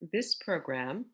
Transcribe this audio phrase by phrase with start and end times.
[0.00, 1.04] This program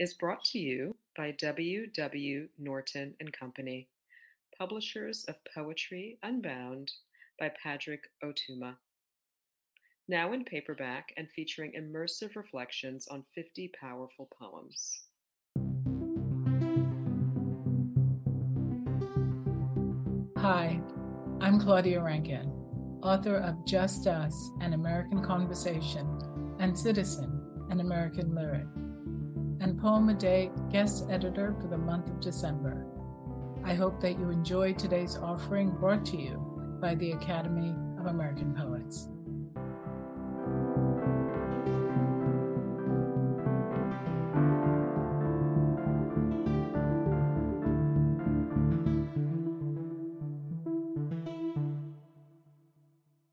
[0.00, 1.86] is brought to you by W.
[1.86, 2.48] W.
[2.58, 3.86] Norton and Company,
[4.58, 6.90] publishers of Poetry Unbound
[7.38, 8.74] by Padraig Ó Tuama.
[10.08, 15.02] Now in paperback and featuring immersive reflections on 50 powerful poems.
[20.38, 20.80] Hi,
[21.40, 22.50] I'm Claudia Rankine,
[23.04, 26.18] author of Just Us, An American Conversation,
[26.58, 27.31] and Citizen,
[27.72, 28.66] An American Lyric,
[29.60, 32.86] and Poem a Day guest editor for the month of December.
[33.64, 36.36] I hope that you enjoy today's offering brought to you
[36.82, 39.08] by the Academy of American Poets.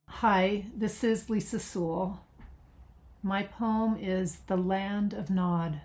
[0.08, 2.29] Hi, this is Lisa Sewell.
[3.22, 5.82] My poem is The Land of Nod.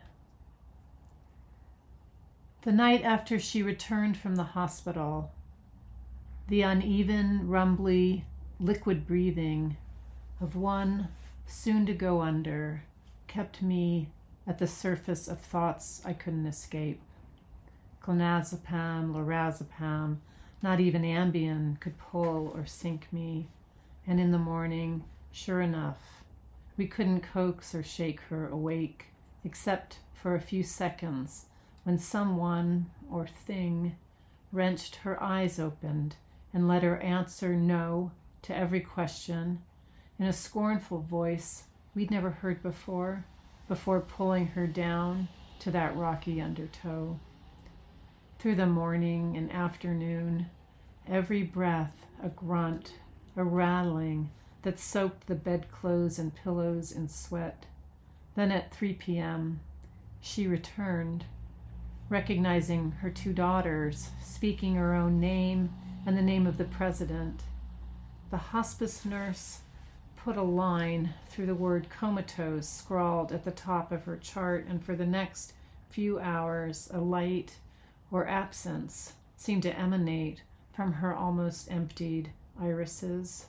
[2.63, 5.33] The night after she returned from the hospital,
[6.47, 8.25] the uneven, rumbly,
[8.61, 9.77] liquid breathing
[10.41, 11.09] of one
[11.45, 12.85] soon to go under
[13.27, 14.11] kept me
[14.47, 17.01] at the surface of thoughts I couldn't escape.
[18.01, 20.19] Clonazepam, lorazepam,
[20.63, 23.49] not even Ambien could pull or sink me
[24.07, 26.24] and in the morning, sure enough,
[26.77, 29.07] we couldn't coax or shake her awake,
[29.45, 31.47] except for a few seconds
[31.85, 33.97] when someone or thing
[34.53, 36.17] wrenched her eyes opened
[36.53, 38.11] and let her answer no
[38.43, 39.61] to every question
[40.19, 43.25] in a scornful voice we'd never heard before,
[43.69, 45.29] before pulling her down
[45.59, 47.19] to that rocky undertow.
[48.39, 50.47] Through the morning and afternoon,
[51.09, 52.95] every breath a grunt
[53.37, 54.31] a rattling
[54.65, 57.67] that soaked the bedclothes and pillows in sweat.
[58.35, 59.61] Then at 3 p.m.,
[60.21, 61.27] she returned,
[62.09, 65.71] recognizing her two daughters, speaking her own name
[66.07, 67.43] and the name of the president.
[68.31, 69.61] The hospice nurse
[70.17, 74.83] put a line through the word comatose scrawled at the top of her chart, and
[74.83, 75.53] for the next
[75.91, 77.59] few hours, a light
[78.11, 80.43] or absence seemed to emanate
[80.73, 82.31] from her almost emptied
[82.61, 83.47] irises,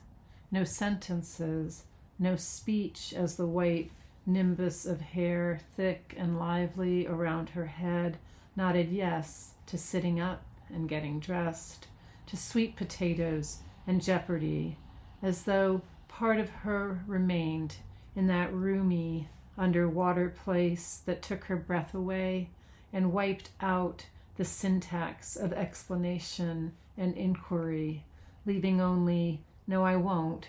[0.52, 1.84] no sentences,
[2.18, 3.92] no speech as the white
[4.26, 8.18] nimbus of hair, thick and lively around her head,
[8.56, 11.88] nodded yes to sitting up and getting dressed,
[12.26, 14.78] to sweet potatoes and jeopardy,
[15.22, 17.76] as though part of her remained
[18.16, 22.50] in that roomy underwater place that took her breath away
[22.92, 24.06] and wiped out
[24.38, 28.04] the syntax of explanation and inquiry
[28.46, 30.48] leaving only, no, I won't,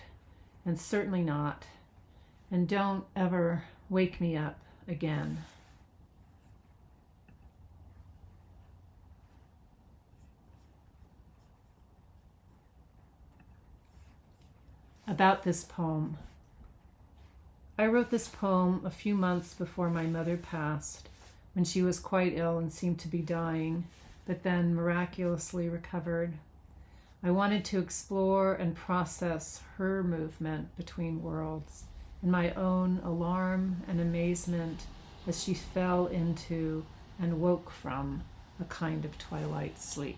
[0.65, 1.65] and certainly not,
[2.51, 5.43] and don't ever wake me up again.
[15.07, 16.17] About this poem.
[17.77, 21.09] I wrote this poem a few months before my mother passed,
[21.53, 23.85] when she was quite ill and seemed to be dying,
[24.25, 26.33] but then miraculously recovered.
[27.27, 31.83] I wanted to explore and process her movement between worlds
[32.21, 34.85] and my own alarm and amazement
[35.27, 36.85] as she fell into
[37.19, 38.23] and woke from
[38.61, 40.17] a kind of twilight sleep.